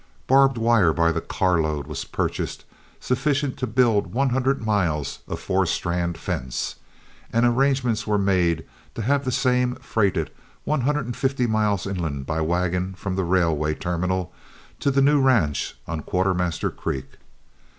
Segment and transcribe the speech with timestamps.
[0.25, 2.65] Barbed wire by the carload was purchased
[2.99, 6.77] sufficient to build one hundred miles of four strand fence,
[7.31, 10.31] and arrangements were made to have the same freighted
[10.63, 14.33] one hundred and fifty miles inland by wagon from the railway terminal
[14.79, 17.19] to the new ranch on Quartermaster Creek.